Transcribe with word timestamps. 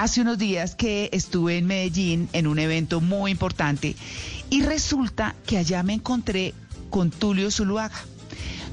hace 0.00 0.22
unos 0.22 0.38
días 0.38 0.74
que 0.74 1.10
estuve 1.12 1.58
en 1.58 1.66
Medellín 1.66 2.30
en 2.32 2.46
un 2.46 2.58
evento 2.58 3.02
muy 3.02 3.32
importante 3.32 3.96
y 4.48 4.62
resulta 4.62 5.34
que 5.46 5.58
allá 5.58 5.82
me 5.82 5.92
encontré 5.92 6.54
con 6.88 7.10
Tulio 7.10 7.50
Zuluaga. 7.50 8.00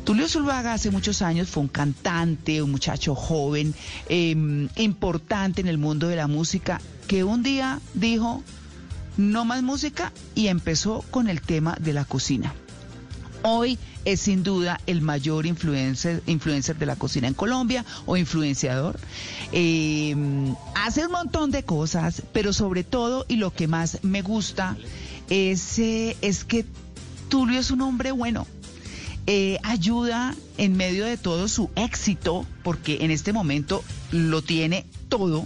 Tulio 0.05 0.29
Zuluaga 0.29 0.71
hace 0.71 0.89
muchos 0.89 1.21
años 1.21 1.49
fue 1.49 1.63
un 1.63 1.67
cantante, 1.67 2.61
un 2.61 2.71
muchacho 2.71 3.13
joven, 3.13 3.75
em, 4.07 4.69
importante 4.77 5.59
en 5.59 5.67
el 5.67 5.77
mundo 5.77 6.07
de 6.07 6.15
la 6.15 6.27
música, 6.27 6.79
que 7.10 7.26
un 7.26 7.44
día 7.44 7.81
dijo, 7.94 8.41
no 9.17 9.44
más 9.44 9.62
música, 9.63 10.13
y 10.33 10.47
empezó 10.47 11.03
con 11.12 11.28
el 11.28 11.41
tema 11.41 11.75
de 11.81 11.91
la 11.91 12.05
cocina. 12.05 12.53
Hoy 13.44 13.78
es 14.06 14.22
sin 14.22 14.44
duda 14.44 14.79
el 14.88 15.01
mayor 15.01 15.46
influencer, 15.46 16.22
de 16.23 16.85
la 16.85 16.95
cocina 16.95 17.27
en 17.27 17.34
Colombia 17.34 17.85
o 18.05 18.17
influenciador. 18.17 18.99
Em, 19.52 20.55
hace 20.76 21.05
un 21.05 21.12
montón 21.12 21.52
de 21.52 21.63
cosas, 21.63 22.23
pero 22.34 22.53
sobre 22.53 22.84
todo 22.84 23.25
y 23.27 23.35
lo 23.35 23.53
que 23.53 23.67
más 23.67 23.99
me 24.03 24.21
gusta 24.21 24.77
es, 25.30 25.80
eh, 25.80 26.16
es 26.21 26.44
que 26.44 26.66
Tulio 27.30 27.59
es 27.59 27.71
un 27.71 27.81
hombre 27.81 28.11
bueno. 28.11 28.47
Eh, 29.30 29.59
ayuda 29.63 30.33
en 30.58 30.77
medio 30.77 31.05
de 31.05 31.17
todo 31.17 31.49
su 31.49 31.69
éxito, 31.75 32.45
porque 32.63 32.99
en 33.02 33.11
este 33.11 33.33
momento 33.33 33.83
lo 34.11 34.41
tiene 34.41 34.85
todo, 35.09 35.45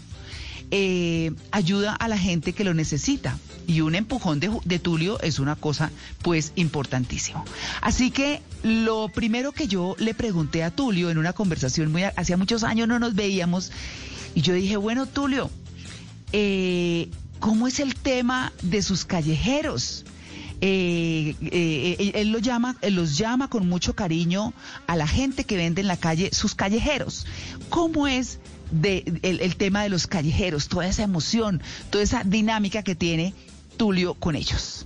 eh, 0.70 1.31
ayuda 1.51 1.95
a 1.95 2.07
la 2.07 2.17
gente 2.17 2.53
que 2.53 2.63
lo 2.63 2.76
necesita. 2.76 3.39
Y 3.67 3.81
un 3.81 3.95
empujón 3.95 4.39
de, 4.39 4.51
de, 4.65 4.79
Tulio 4.79 5.20
es 5.21 5.39
una 5.39 5.55
cosa 5.55 5.91
pues 6.21 6.51
importantísimo. 6.55 7.45
Así 7.81 8.11
que 8.11 8.41
lo 8.63 9.09
primero 9.09 9.51
que 9.51 9.67
yo 9.67 9.95
le 9.97 10.13
pregunté 10.13 10.63
a 10.63 10.71
Tulio 10.71 11.09
en 11.09 11.17
una 11.17 11.34
conversación 11.34 11.91
muy 11.91 12.03
hacía 12.03 12.37
muchos 12.37 12.63
años 12.63 12.87
no 12.87 12.99
nos 12.99 13.15
veíamos 13.15 13.71
y 14.35 14.41
yo 14.41 14.53
dije, 14.53 14.77
bueno 14.77 15.05
Tulio, 15.05 15.49
eh, 16.31 17.09
¿cómo 17.39 17.67
es 17.67 17.79
el 17.79 17.95
tema 17.95 18.53
de 18.61 18.81
sus 18.81 19.05
callejeros? 19.05 20.05
Eh, 20.63 21.35
eh, 21.41 22.12
él 22.13 22.32
lo 22.32 22.37
llama, 22.37 22.77
él 22.82 22.95
los 22.95 23.17
llama 23.17 23.49
con 23.49 23.67
mucho 23.67 23.95
cariño 23.95 24.54
a 24.85 24.95
la 24.95 25.07
gente 25.07 25.43
que 25.43 25.57
vende 25.57 25.82
en 25.82 25.87
la 25.87 25.98
calle 25.98 26.29
sus 26.34 26.55
callejeros. 26.55 27.26
¿Cómo 27.70 28.07
es 28.07 28.39
de, 28.70 29.04
el 29.23 29.55
tema 29.55 29.84
de 29.84 29.89
los 29.89 30.07
callejeros, 30.07 30.67
toda 30.67 30.87
esa 30.87 31.04
emoción, 31.04 31.62
toda 31.89 32.04
esa 32.04 32.23
dinámica 32.23 32.84
que 32.84 32.95
tiene 32.95 33.34
Tulio 33.77 34.13
con 34.13 34.35
ellos? 34.35 34.85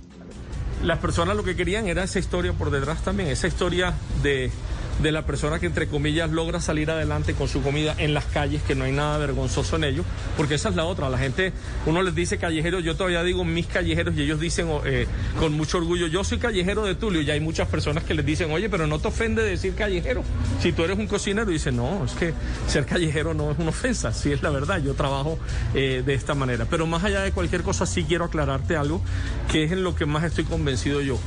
Las 0.82 0.98
personas 0.98 1.36
lo 1.36 1.44
que 1.44 1.56
querían 1.56 1.86
era 1.86 2.04
esa 2.04 2.18
historia 2.18 2.52
por 2.52 2.70
detrás 2.70 3.02
también, 3.02 3.30
esa 3.30 3.46
historia 3.46 3.94
de 4.22 4.50
de 5.02 5.12
la 5.12 5.26
persona 5.26 5.58
que 5.58 5.66
entre 5.66 5.88
comillas 5.88 6.30
logra 6.30 6.60
salir 6.60 6.90
adelante 6.90 7.34
con 7.34 7.48
su 7.48 7.62
comida 7.62 7.94
en 7.98 8.14
las 8.14 8.24
calles, 8.24 8.62
que 8.62 8.74
no 8.74 8.84
hay 8.84 8.92
nada 8.92 9.18
vergonzoso 9.18 9.76
en 9.76 9.84
ello, 9.84 10.04
porque 10.36 10.54
esa 10.54 10.70
es 10.70 10.76
la 10.76 10.84
otra, 10.84 11.10
la 11.10 11.18
gente, 11.18 11.52
uno 11.84 12.02
les 12.02 12.14
dice 12.14 12.38
callejeros, 12.38 12.82
yo 12.82 12.96
todavía 12.96 13.22
digo 13.22 13.44
mis 13.44 13.66
callejeros 13.66 14.16
y 14.16 14.22
ellos 14.22 14.40
dicen 14.40 14.68
eh, 14.84 15.06
con 15.38 15.52
mucho 15.52 15.78
orgullo, 15.78 16.06
yo 16.06 16.24
soy 16.24 16.38
callejero 16.38 16.84
de 16.84 16.94
Tulio 16.94 17.20
y 17.20 17.30
hay 17.30 17.40
muchas 17.40 17.68
personas 17.68 18.04
que 18.04 18.14
les 18.14 18.24
dicen, 18.24 18.50
oye, 18.50 18.68
pero 18.68 18.86
no 18.86 18.98
te 18.98 19.08
ofende 19.08 19.42
decir 19.42 19.74
callejero, 19.74 20.22
si 20.60 20.72
tú 20.72 20.84
eres 20.84 20.98
un 20.98 21.06
cocinero 21.06 21.50
y 21.50 21.54
dicen, 21.54 21.76
no, 21.76 22.04
es 22.04 22.12
que 22.12 22.32
ser 22.66 22.86
callejero 22.86 23.34
no 23.34 23.50
es 23.50 23.58
una 23.58 23.70
ofensa, 23.70 24.12
sí 24.12 24.32
es 24.32 24.42
la 24.42 24.50
verdad, 24.50 24.82
yo 24.82 24.94
trabajo 24.94 25.38
eh, 25.74 26.02
de 26.04 26.14
esta 26.14 26.34
manera, 26.34 26.66
pero 26.70 26.86
más 26.86 27.04
allá 27.04 27.20
de 27.20 27.32
cualquier 27.32 27.62
cosa 27.62 27.84
sí 27.84 28.04
quiero 28.04 28.24
aclararte 28.24 28.76
algo 28.76 29.02
que 29.52 29.64
es 29.64 29.72
en 29.72 29.82
lo 29.82 29.94
que 29.94 30.06
más 30.06 30.24
estoy 30.24 30.44
convencido 30.44 31.02
yo, 31.02 31.18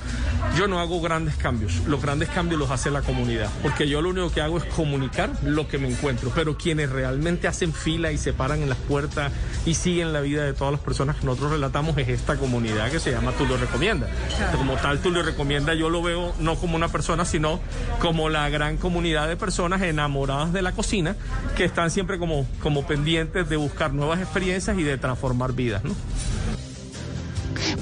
yo 0.57 0.67
no 0.67 0.79
hago 0.79 1.01
grandes 1.01 1.35
cambios, 1.35 1.81
los 1.87 2.01
grandes 2.01 2.29
cambios 2.29 2.59
los 2.59 2.71
hace 2.71 2.89
la 2.89 3.01
comunidad 3.01 3.49
porque 3.61 3.87
yo 3.87 4.01
lo 4.01 4.09
único 4.09 4.31
que 4.31 4.41
hago 4.41 4.57
es 4.57 4.65
comunicar 4.65 5.31
lo 5.43 5.67
que 5.67 5.77
me 5.77 5.89
encuentro, 5.89 6.31
pero 6.33 6.57
quienes 6.57 6.89
realmente 6.89 7.47
hacen 7.47 7.73
fila 7.73 8.11
y 8.11 8.17
se 8.17 8.33
paran 8.33 8.61
en 8.61 8.69
las 8.69 8.77
puertas 8.77 9.31
y 9.65 9.73
siguen 9.73 10.13
la 10.13 10.21
vida 10.21 10.43
de 10.43 10.53
todas 10.53 10.71
las 10.71 10.81
personas 10.81 11.17
que 11.17 11.25
nosotros 11.25 11.51
relatamos 11.51 11.97
es 11.97 12.09
esta 12.09 12.37
comunidad 12.37 12.91
que 12.91 12.99
se 12.99 13.11
llama 13.11 13.31
Tú 13.33 13.45
lo 13.45 13.57
recomienda. 13.57 14.07
Como 14.55 14.75
tal, 14.75 14.99
Tú 14.99 15.11
lo 15.11 15.23
recomienda, 15.23 15.73
yo 15.73 15.89
lo 15.89 16.01
veo 16.01 16.33
no 16.39 16.55
como 16.55 16.75
una 16.75 16.89
persona, 16.89 17.25
sino 17.25 17.59
como 17.99 18.29
la 18.29 18.49
gran 18.49 18.77
comunidad 18.77 19.27
de 19.27 19.37
personas 19.37 19.81
enamoradas 19.81 20.53
de 20.53 20.61
la 20.61 20.71
cocina 20.71 21.15
que 21.55 21.65
están 21.65 21.91
siempre 21.91 22.17
como, 22.19 22.45
como 22.61 22.85
pendientes 22.85 23.47
de 23.49 23.55
buscar 23.57 23.93
nuevas 23.93 24.19
experiencias 24.19 24.77
y 24.77 24.83
de 24.83 24.97
transformar 24.97 25.53
vidas. 25.53 25.83
¿no? 25.83 25.95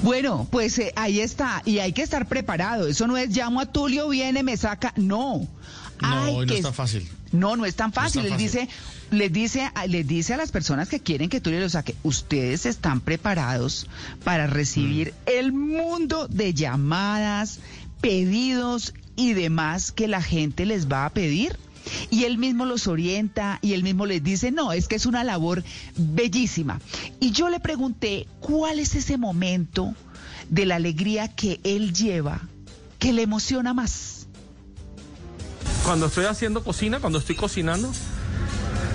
Bueno, 0.02 0.46
pues 0.50 0.78
eh, 0.78 0.92
ahí 0.96 1.20
está, 1.20 1.62
y 1.64 1.78
hay 1.80 1.92
que 1.92 2.02
estar 2.02 2.26
preparado. 2.28 2.86
Eso 2.86 3.06
no 3.06 3.16
es 3.16 3.30
llamo 3.36 3.60
a 3.60 3.66
Tulio, 3.66 4.08
viene, 4.08 4.42
me 4.42 4.56
saca. 4.56 4.92
No. 4.96 5.46
No, 6.00 6.08
Hay 6.24 6.34
hoy 6.34 6.46
no 6.46 6.52
que- 6.52 6.58
es 6.58 6.62
tan 6.64 6.74
fácil. 6.74 7.08
No, 7.32 7.56
no 7.56 7.66
es 7.66 7.74
tan 7.74 7.92
fácil. 7.92 8.24
Él 8.24 8.36
dice, 8.38 8.68
les 9.10 9.30
dice, 9.32 9.70
les 9.88 10.06
dice 10.06 10.32
a 10.34 10.36
las 10.38 10.50
personas 10.50 10.88
que 10.88 11.00
quieren 11.00 11.28
que 11.28 11.40
Tulio 11.40 11.60
lo 11.60 11.68
saque, 11.68 11.94
ustedes 12.04 12.64
están 12.64 13.00
preparados 13.00 13.86
para 14.24 14.46
recibir 14.46 15.12
el 15.26 15.52
mundo 15.52 16.26
de 16.28 16.54
llamadas, 16.54 17.58
pedidos 18.00 18.94
y 19.16 19.34
demás 19.34 19.92
que 19.92 20.08
la 20.08 20.22
gente 20.22 20.64
les 20.64 20.90
va 20.90 21.04
a 21.04 21.10
pedir. 21.10 21.58
Y 22.10 22.24
él 22.24 22.38
mismo 22.38 22.64
los 22.64 22.86
orienta 22.86 23.58
y 23.62 23.72
él 23.72 23.82
mismo 23.82 24.06
les 24.06 24.22
dice, 24.22 24.50
no, 24.50 24.72
es 24.72 24.88
que 24.88 24.96
es 24.96 25.06
una 25.06 25.24
labor 25.24 25.64
bellísima. 25.96 26.80
Y 27.20 27.30
yo 27.32 27.48
le 27.48 27.60
pregunté, 27.60 28.26
¿cuál 28.40 28.78
es 28.78 28.94
ese 28.94 29.18
momento 29.18 29.94
de 30.48 30.66
la 30.66 30.76
alegría 30.76 31.28
que 31.28 31.60
él 31.64 31.92
lleva 31.92 32.42
que 32.98 33.12
le 33.12 33.22
emociona 33.22 33.74
más? 33.74 34.26
Cuando 35.84 36.06
estoy 36.06 36.26
haciendo 36.26 36.62
cocina, 36.62 37.00
cuando 37.00 37.18
estoy 37.18 37.36
cocinando, 37.36 37.90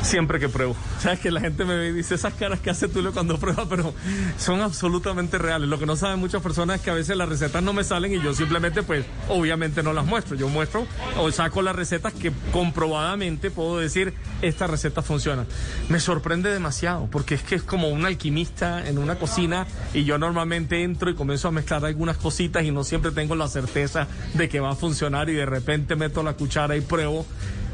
siempre 0.03 0.40
que 0.40 0.50
pruebo. 0.50 0.75
Sabes 1.00 1.19
que 1.19 1.31
la 1.31 1.40
gente 1.40 1.66
me 1.66 1.91
dice 1.91 2.16
esas 2.16 2.34
caras 2.34 2.59
que 2.59 2.69
hace 2.69 2.88
Tulio 2.88 3.14
cuando 3.14 3.38
prueba, 3.40 3.66
pero 3.69 3.94
son 4.38 4.62
absolutamente 4.62 5.38
reales. 5.38 5.69
Lo 5.69 5.80
que 5.80 5.86
no 5.86 5.96
saben 5.96 6.19
muchas 6.19 6.41
personas 6.41 6.78
es 6.78 6.81
que 6.81 6.91
a 6.91 6.94
veces 6.94 7.18
las 7.18 7.30
recetas 7.30 7.64
no 7.64 7.74
me 7.74 7.84
salen 7.84 8.14
y 8.14 8.22
yo 8.22 8.34
simplemente, 8.34 8.84
pues, 8.84 9.06
obviamente 9.30 9.81
no 9.81 9.94
las 9.94 10.06
muestro. 10.06 10.36
Yo 10.36 10.50
muestro 10.50 10.86
o 11.18 11.31
saco 11.31 11.62
las 11.62 11.75
recetas 11.75 12.14
que 12.14 12.31
comprobadamente 12.52 13.50
puedo 13.50 13.78
decir, 13.78 14.14
esta 14.41 14.68
receta 14.68 15.02
funciona. 15.02 15.46
Me 15.90 16.00
sorprende 16.00 16.52
demasiado 16.52 17.08
porque 17.09 17.35
es 17.35 17.44
que 17.44 17.56
es 17.56 17.64
como 17.64 17.90
un 17.90 18.06
alquimista 18.06 18.88
en 18.88 18.97
una 18.97 19.16
cocina 19.16 19.66
y 19.94 20.03
yo 20.03 20.18
normalmente 20.18 20.84
entro 20.84 21.09
y 21.09 21.16
comienzo 21.16 21.47
a 21.47 21.52
mezclar 21.52 21.85
algunas 21.85 22.18
cositas 22.18 22.64
y 22.64 22.72
no 22.72 22.84
siempre 22.84 23.12
tengo 23.12 23.35
la 23.35 23.47
certeza 23.47 24.08
de 24.34 24.50
que 24.50 24.59
va 24.59 24.72
a 24.72 24.75
funcionar 24.75 25.30
y 25.30 25.34
de 25.34 25.46
repente 25.46 25.96
meto 25.96 26.24
la 26.24 26.34
cuchara 26.34 26.75
y 26.75 26.81
pruebo 26.81 27.25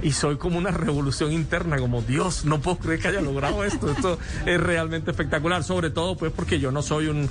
y 0.02 0.12
soy 0.12 0.38
como 0.38 0.58
una 0.58 0.72
revolución 0.72 1.32
interna, 1.32 1.78
como 1.78 2.02
Dios, 2.02 2.46
no 2.46 2.62
puedo 2.62 2.78
creer 2.78 3.00
que 3.00 3.08
haya 3.10 3.22
logrado 3.22 3.64
esto, 3.64 3.92
esto 3.92 4.20
es 4.46 4.60
realmente 4.60 5.12
espectacular, 5.12 5.64
sobre 5.64 5.90
todo 5.90 6.16
pues 6.16 6.32
porque 6.32 6.60
yo 6.60 6.72
no 6.72 6.82
soy 6.82 7.08
un, 7.08 7.30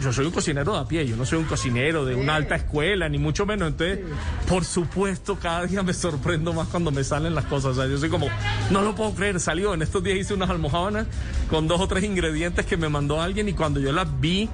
yo, 0.00 0.12
soy 0.12 0.26
un 0.26 0.32
cocinero 0.32 0.74
de 0.74 0.80
a 0.80 0.84
pie, 0.84 1.06
yo 1.06 1.16
no 1.16 1.26
soy 1.26 1.38
un 1.38 1.44
cocinero 1.44 2.04
de 2.04 2.14
una 2.14 2.36
alta 2.36 2.56
escuela, 2.56 3.08
ni 3.08 3.18
mucho 3.18 3.46
menos, 3.46 3.68
entonces, 3.68 4.00
por 4.48 4.64
supuesto, 4.64 5.38
cada 5.38 5.66
día 5.66 5.82
me 5.82 5.92
sorprendo 5.92 6.52
más 6.52 6.68
cuando 6.68 6.90
me 6.90 7.04
salen 7.04 7.34
las 7.34 7.44
cosas, 7.46 7.72
o 7.72 7.74
sea, 7.74 7.86
yo 7.86 7.98
soy 7.98 8.08
como, 8.08 8.28
no 8.70 8.82
lo 8.82 8.94
puedo 8.94 9.12
creer, 9.14 9.40
salió, 9.40 9.74
en 9.74 9.82
estos 9.82 10.02
días 10.02 10.18
hice 10.18 10.34
unas 10.34 10.50
almohábanas 10.50 11.06
con 11.50 11.68
dos 11.68 11.80
o 11.80 11.88
tres 11.88 12.04
ingredientes 12.04 12.66
que 12.66 12.76
me 12.76 12.88
mandó 12.88 13.20
alguien 13.20 13.48
y 13.48 13.52
cuando 13.52 13.80
yo 13.80 13.92
las 13.92 14.08
vi, 14.20 14.48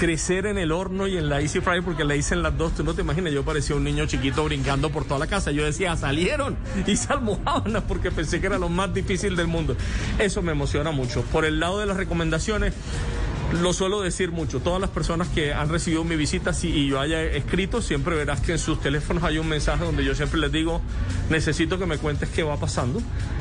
crecer 0.00 0.46
en 0.46 0.56
el 0.56 0.72
horno 0.72 1.06
y 1.06 1.18
en 1.18 1.28
la 1.28 1.42
Easy 1.42 1.60
Fry 1.60 1.82
porque 1.82 2.04
la 2.04 2.16
hice 2.16 2.32
en 2.32 2.42
las 2.42 2.56
dos. 2.56 2.74
Tú 2.74 2.82
no 2.82 2.94
te 2.94 3.02
imaginas, 3.02 3.34
yo 3.34 3.44
parecía 3.44 3.76
un 3.76 3.84
niño 3.84 4.06
chiquito 4.06 4.42
brincando 4.42 4.88
por 4.88 5.04
toda 5.04 5.20
la 5.20 5.26
casa. 5.26 5.50
Yo 5.50 5.62
decía, 5.62 5.94
salieron. 5.94 6.56
Hice 6.86 7.12
almohábanas 7.12 7.82
porque 7.88 8.10
pensé 8.10 8.40
que 8.40 8.46
era 8.46 8.58
lo 8.58 8.70
más 8.70 8.94
difícil 8.94 9.36
del 9.36 9.46
mundo. 9.46 9.76
Eso 10.18 10.40
me 10.40 10.52
emociona 10.52 10.90
mucho. 10.90 11.20
Por 11.24 11.44
el 11.44 11.60
lado 11.60 11.80
de 11.80 11.84
las 11.84 11.98
recomendaciones, 11.98 12.72
lo 13.52 13.72
suelo 13.72 14.00
decir 14.00 14.30
mucho. 14.30 14.60
Todas 14.60 14.80
las 14.80 14.90
personas 14.90 15.28
que 15.28 15.52
han 15.52 15.68
recibido 15.68 16.04
mi 16.04 16.16
visita 16.16 16.52
si, 16.52 16.68
y 16.68 16.88
yo 16.88 17.00
haya 17.00 17.22
escrito, 17.22 17.82
siempre 17.82 18.14
verás 18.14 18.40
que 18.40 18.52
en 18.52 18.58
sus 18.58 18.80
teléfonos 18.80 19.24
hay 19.24 19.38
un 19.38 19.48
mensaje 19.48 19.84
donde 19.84 20.04
yo 20.04 20.14
siempre 20.14 20.40
les 20.40 20.52
digo, 20.52 20.80
necesito 21.30 21.78
que 21.78 21.86
me 21.86 21.98
cuentes 21.98 22.28
qué 22.28 22.42
va 22.42 22.56
pasando 22.56 23.00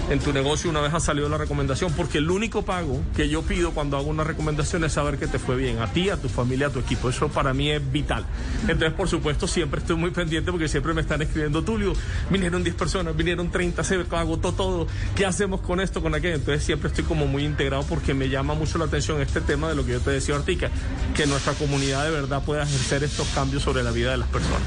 en 0.10 0.20
tu 0.20 0.34
negocio 0.34 0.70
una 0.70 0.82
vez 0.82 0.94
ha 0.94 1.00
salido 1.00 1.30
la 1.30 1.38
recomendación, 1.38 1.94
porque 1.94 2.18
el 2.18 2.32
único 2.32 2.64
pago 2.64 3.00
que 3.16 3.30
yo 3.30 3.44
pido 3.44 3.72
cuando 3.72 3.98
hago 3.98 4.08
una 4.08 4.24
recomendación 4.24 4.84
es 4.84 4.94
saber 4.94 5.20
que 5.20 5.28
te 5.28 5.38
fue 5.38 5.56
bien, 5.56 5.80
a 5.80 5.88
ti, 5.94 6.10
a 6.10 6.18
tu 6.18 6.30
familia, 6.30 6.68
a 6.68 6.70
tu 6.72 6.80
equipo. 6.80 7.10
Eso 7.10 7.30
para 7.30 7.54
mí 7.54 7.70
es 7.70 7.92
vital. 7.92 8.26
Entonces, 8.64 8.94
por 8.94 9.08
supuesto, 9.08 9.48
siempre 9.48 9.82
estoy 9.82 9.98
muy 9.98 10.10
pendiente 10.10 10.52
porque 10.52 10.68
siempre 10.68 10.94
me 10.94 11.02
están 11.02 11.22
escribiendo, 11.22 11.64
Tulio, 11.64 11.94
vinieron 12.32 12.64
10 12.64 12.76
personas, 12.76 13.16
vinieron 13.16 13.52
30, 13.52 13.84
se 13.84 14.04
agotó 14.12 14.52
todo, 14.54 14.88
¿qué 15.16 15.26
hacemos 15.28 15.62
con 15.62 15.80
esto, 15.80 16.02
con 16.02 16.16
aquello? 16.16 16.36
Entonces, 16.36 16.64
siempre 16.64 16.90
estoy 16.90 17.04
como 17.04 17.28
muy 17.28 17.46
integrado 17.46 17.84
porque 17.84 18.16
me 18.16 18.30
llama 18.30 18.56
mucho 18.56 18.80
la 18.80 18.86
atención 18.86 19.22
este 19.22 19.42
tema 19.42 19.70
de 19.70 19.76
lo 19.76 19.86
que 19.86 19.92
yo 19.92 19.99
te 20.00 20.12
decía, 20.12 20.36
Ortica, 20.36 20.70
que 21.16 21.26
nuestra 21.28 21.54
comunidad 21.54 22.04
de 22.06 22.12
verdad 22.12 22.44
pueda 22.44 22.64
ejercer 22.64 23.04
estos 23.04 23.28
cambios 23.30 23.64
sobre 23.64 23.84
la 23.84 23.92
vida 23.92 24.12
de 24.12 24.18
las 24.18 24.30
personas. 24.30 24.62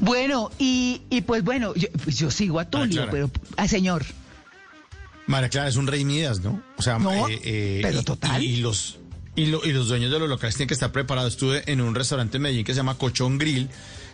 Bueno, 0.00 0.50
y, 0.58 1.02
y 1.10 1.20
pues 1.22 1.42
bueno, 1.44 1.74
yo, 1.74 1.88
pues 2.04 2.18
yo 2.18 2.30
sigo 2.30 2.60
a 2.60 2.64
Tulio, 2.68 3.06
pero 3.10 3.30
al 3.56 3.68
señor. 3.68 4.04
María 5.26 5.48
Clara 5.48 5.68
es 5.68 5.76
un 5.76 5.86
rey 5.86 6.04
Midas, 6.04 6.40
¿no? 6.40 6.62
O 6.76 6.82
sea, 6.82 6.98
No, 6.98 7.28
eh, 7.28 7.40
eh, 7.44 7.80
pero 7.82 8.00
y- 8.00 8.04
total. 8.04 8.42
Y, 8.42 8.56
los 8.56 8.98
y, 9.36 9.46
lo- 9.46 9.64
y 9.64 9.72
los 9.72 9.88
dueños 9.88 10.10
de 10.10 10.18
los 10.18 10.28
locales 10.28 10.56
tienen 10.56 10.68
que 10.68 10.74
estar 10.74 10.90
preparados. 10.90 11.34
Estuve 11.34 11.62
en 11.70 11.80
un 11.80 11.94
restaurante 11.94 12.36
en 12.38 12.42
Medellín 12.44 12.64
que 12.64 12.72
se 12.72 12.78
llama 12.78 12.96
Cochón 12.96 13.38
Grill, 13.38 13.68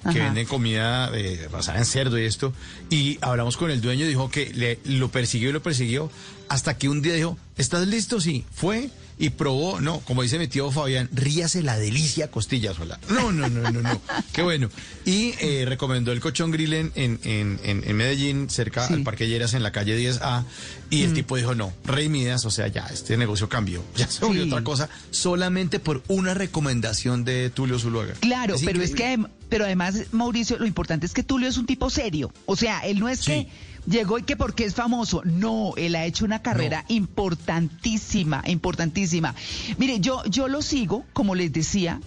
que 0.04 0.18
Ajá. 0.20 0.24
venden 0.26 0.46
comida 0.46 1.10
eh, 1.14 1.48
basada 1.50 1.78
en 1.78 1.84
cerdo 1.86 2.18
y 2.18 2.24
esto. 2.24 2.52
Y 2.90 3.18
hablamos 3.20 3.56
con 3.56 3.70
el 3.70 3.80
dueño, 3.80 4.06
dijo 4.06 4.30
que 4.30 4.52
le, 4.54 4.78
lo 4.84 5.10
persiguió 5.10 5.50
y 5.50 5.52
lo 5.52 5.62
persiguió 5.62 6.10
hasta 6.48 6.76
que 6.76 6.88
un 6.88 7.02
día 7.02 7.14
dijo, 7.14 7.36
¿estás 7.56 7.86
listo? 7.88 8.20
Sí, 8.20 8.44
fue 8.52 8.90
y 9.16 9.30
probó, 9.30 9.80
no, 9.80 10.00
como 10.00 10.22
dice 10.22 10.40
mi 10.40 10.48
tío 10.48 10.72
Fabián, 10.72 11.08
ríase 11.12 11.62
la 11.62 11.78
delicia 11.78 12.32
costilla 12.32 12.74
sola. 12.74 12.98
No, 13.08 13.30
no, 13.30 13.48
no, 13.48 13.70
no, 13.70 13.80
no, 13.80 14.00
qué 14.32 14.42
bueno. 14.42 14.68
Y 15.04 15.34
eh, 15.40 15.64
recomendó 15.68 16.10
el 16.10 16.18
cochón 16.18 16.50
grill 16.50 16.72
en, 16.74 16.92
en, 16.96 17.20
en, 17.22 17.60
en 17.86 17.96
Medellín, 17.96 18.50
cerca 18.50 18.86
Sí. 18.88 18.94
al 18.94 19.02
Parque 19.04 19.28
Lleras, 19.28 19.54
en 19.54 19.62
la 19.62 19.70
calle 19.70 19.96
10A, 19.96 20.44
y 20.90 21.02
el 21.04 21.12
tipo 21.14 21.36
dijo, 21.36 21.54
no, 21.54 21.72
Rey 21.84 22.08
Midas, 22.08 22.44
o 22.44 22.50
sea, 22.50 22.66
ya, 22.66 22.86
este 22.88 23.16
negocio 23.16 23.48
cambió, 23.48 23.84
ya 23.96 24.08
se 24.10 24.24
volvió 24.24 24.42
Sí. 24.42 24.50
otra 24.50 24.64
cosa, 24.64 24.88
solamente 25.12 25.78
por 25.78 26.02
una 26.08 26.34
recomendación 26.34 27.24
de 27.24 27.50
Tulio 27.50 27.78
Zuluaga. 27.78 28.14
Claro, 28.20 28.56
pero 28.64 28.82
es 28.82 28.94
que 28.94 29.18
pero 29.48 29.66
además 29.66 29.93
Mauricio, 30.12 30.58
lo 30.58 30.66
importante 30.66 31.06
es 31.06 31.12
que 31.12 31.22
Tulio 31.22 31.48
es 31.48 31.56
un 31.56 31.66
tipo 31.66 31.90
serio. 31.90 32.32
O 32.46 32.56
sea, 32.56 32.80
él 32.80 33.00
no 33.00 33.08
es 33.08 33.20
Sí. 33.20 33.30
que 33.30 33.48
llegó 33.90 34.18
y 34.18 34.22
que 34.22 34.36
porque 34.36 34.64
es 34.64 34.74
famoso. 34.74 35.22
No, 35.24 35.72
él 35.76 35.94
ha 35.96 36.04
hecho 36.04 36.24
una 36.24 36.42
carrera 36.42 36.84
importantísima, 36.88 38.42
importantísima. 38.46 39.34
Mire, 39.78 40.00
yo 40.00 40.24
yo 40.26 40.48
lo 40.48 40.62
sigo, 40.62 41.04
como 41.12 41.34
les 41.34 41.52
decía, 41.52 42.00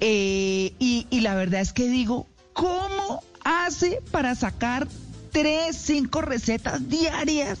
eh, 0.00 0.72
y, 0.78 1.06
y 1.10 1.20
la 1.20 1.34
verdad 1.34 1.60
es 1.60 1.72
que 1.72 1.88
digo, 1.88 2.26
¿cómo 2.52 3.22
hace 3.44 4.00
para 4.10 4.34
sacar 4.34 4.88
tres, 5.32 5.76
cinco 5.76 6.22
recetas 6.22 6.88
diarias? 6.88 7.58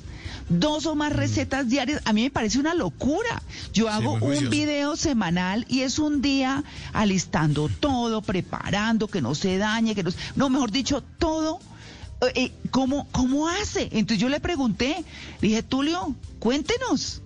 Dos 0.48 0.86
o 0.86 0.94
más 0.94 1.12
recetas 1.12 1.68
diarias, 1.68 2.00
a 2.04 2.12
mí 2.12 2.22
me 2.22 2.30
parece 2.30 2.58
una 2.60 2.72
locura. 2.74 3.42
Yo 3.72 3.88
hago 3.88 4.12
un 4.14 4.48
video 4.50 4.94
semanal 4.96 5.64
y 5.68 5.80
es 5.80 5.98
un 5.98 6.22
día 6.22 6.62
alistando 6.92 7.68
todo, 7.68 8.22
preparando, 8.22 9.08
que 9.08 9.20
no 9.20 9.34
se 9.34 9.58
dañe, 9.58 9.94
que 9.96 10.04
no, 10.04 10.10
se- 10.12 10.18
no 10.36 10.48
mejor 10.48 10.70
dicho, 10.70 11.02
todo. 11.18 11.58
Eh, 12.22 12.32
eh, 12.36 12.52
¿cómo, 12.70 13.08
¿Cómo 13.10 13.48
hace? 13.48 13.88
Entonces 13.90 14.18
yo 14.18 14.28
le 14.28 14.38
pregunté, 14.40 15.04
dije, 15.42 15.62
Tulio, 15.64 16.14
cuéntenos. 16.38 17.22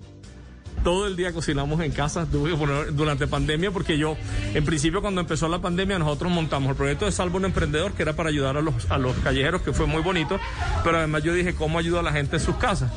Todo 0.83 1.07
el 1.07 1.15
día 1.15 1.31
cocinamos 1.35 1.79
en 1.83 1.93
casa 1.93 2.25
durante 2.25 3.27
pandemia 3.27 3.71
porque 3.71 3.99
yo, 3.99 4.17
en 4.55 4.65
principio 4.65 5.03
cuando 5.03 5.21
empezó 5.21 5.47
la 5.47 5.61
pandemia, 5.61 5.99
nosotros 5.99 6.33
montamos 6.33 6.71
el 6.71 6.77
proyecto 6.77 7.05
de 7.05 7.13
Salvo 7.13 7.37
un 7.37 7.45
Emprendedor 7.45 7.93
que 7.93 8.01
era 8.03 8.17
para 8.17 8.31
ayudar 8.31 8.57
a 8.57 8.63
los, 8.63 8.91
a 8.91 8.97
los 8.97 9.15
callejeros, 9.19 9.61
que 9.61 9.75
fue 9.75 9.85
muy 9.85 10.01
bonito, 10.01 10.41
pero 10.83 10.97
además 10.97 11.23
yo 11.23 11.35
dije, 11.35 11.55
¿cómo 11.55 11.79
ayudo 11.79 11.99
a 11.99 12.03
la 12.03 12.13
gente 12.13 12.37
en 12.37 12.43
sus 12.43 12.57
casas? 12.57 12.91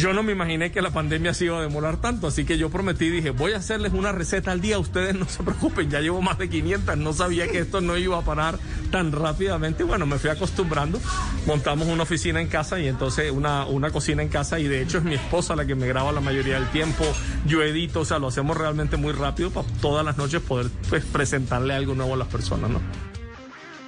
Yo 0.00 0.14
no 0.14 0.22
me 0.22 0.32
imaginé 0.32 0.72
que 0.72 0.80
la 0.80 0.90
pandemia 0.90 1.34
se 1.34 1.44
iba 1.44 1.58
a 1.58 1.60
demorar 1.60 1.98
tanto, 1.98 2.26
así 2.26 2.46
que 2.46 2.56
yo 2.56 2.70
prometí, 2.70 3.10
dije, 3.10 3.32
voy 3.32 3.52
a 3.52 3.58
hacerles 3.58 3.92
una 3.92 4.12
receta 4.12 4.50
al 4.50 4.62
día, 4.62 4.78
ustedes 4.78 5.14
no 5.14 5.28
se 5.28 5.42
preocupen, 5.44 5.90
ya 5.90 6.00
llevo 6.00 6.22
más 6.22 6.38
de 6.38 6.48
500, 6.48 6.96
no 6.96 7.12
sabía 7.12 7.48
que 7.48 7.58
esto 7.58 7.82
no 7.82 7.98
iba 7.98 8.16
a 8.16 8.22
parar 8.22 8.58
tan 8.90 9.12
rápidamente, 9.12 9.84
bueno, 9.84 10.06
me 10.06 10.18
fui 10.18 10.30
acostumbrando, 10.30 10.98
montamos 11.46 11.86
una 11.86 12.04
oficina 12.04 12.40
en 12.40 12.48
casa 12.48 12.80
y 12.80 12.88
entonces 12.88 13.30
una, 13.30 13.66
una 13.66 13.90
cocina 13.90 14.22
en 14.22 14.30
casa 14.30 14.58
y 14.58 14.68
de 14.68 14.80
hecho 14.80 14.96
es 14.96 15.04
mi 15.04 15.16
esposa 15.16 15.54
la 15.54 15.66
que 15.66 15.74
me 15.74 15.86
graba 15.86 16.12
la 16.12 16.22
mayoría 16.22 16.54
del 16.54 16.70
tiempo, 16.70 17.04
yo 17.44 17.62
edito, 17.62 18.00
o 18.00 18.04
sea, 18.06 18.18
lo 18.18 18.28
hacemos 18.28 18.56
realmente 18.56 18.96
muy 18.96 19.12
rápido 19.12 19.50
para 19.50 19.68
todas 19.82 20.02
las 20.02 20.16
noches 20.16 20.40
poder 20.40 20.70
pues, 20.88 21.04
presentarle 21.04 21.74
algo 21.74 21.94
nuevo 21.94 22.14
a 22.14 22.16
las 22.16 22.28
personas, 22.28 22.70
¿no? 22.70 22.80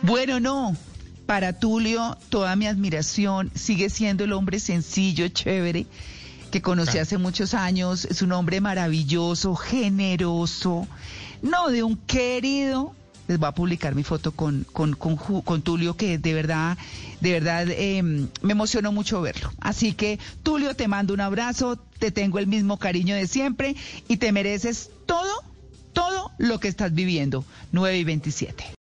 Bueno, 0.03 0.41
no. 0.41 0.77
Para 1.33 1.55
Tulio, 1.55 2.19
toda 2.29 2.55
mi 2.57 2.67
admiración. 2.67 3.51
Sigue 3.55 3.89
siendo 3.89 4.23
el 4.23 4.35
hombre 4.35 4.61
sencillo, 4.61 5.27
chévere, 5.29 5.87
que 6.51 6.61
conocí 6.61 6.99
hace 6.99 7.17
muchos 7.17 7.55
años. 7.55 8.05
Es 8.05 8.21
un 8.21 8.33
hombre 8.33 8.61
maravilloso, 8.61 9.57
generoso. 9.57 10.87
No, 11.41 11.71
de 11.71 11.85
un 11.85 11.97
querido. 11.97 12.95
Les 13.29 13.39
voy 13.39 13.49
a 13.49 13.53
publicar 13.53 13.95
mi 13.95 14.03
foto 14.03 14.33
con, 14.33 14.67
con, 14.75 14.93
con, 14.93 15.63
Tulio, 15.63 15.97
que 15.97 16.19
de 16.19 16.35
verdad, 16.35 16.77
de 17.23 17.33
verdad 17.33 17.67
eh, 17.71 18.03
me 18.03 18.53
emocionó 18.53 18.93
mucho 18.93 19.23
verlo. 19.23 19.51
Así 19.59 19.95
que, 19.95 20.19
Tulio, 20.43 20.77
te 20.77 20.87
mando 20.87 21.15
un 21.15 21.23
abrazo, 21.23 21.77
te 21.99 22.11
tengo 22.11 22.41
el 22.41 22.47
mismo 22.47 22.77
cariño 22.79 23.15
de 23.15 23.27
siempre 23.27 23.75
y 24.07 24.19
te 24.19 24.33
mereces 24.33 24.91
todo, 25.07 25.33
todo 25.95 26.31
lo 26.37 26.61
que 26.61 26.69
estás 26.69 26.93
viviendo. 26.93 27.43
9 27.73 27.97
y 27.97 28.05
27. 28.05 28.75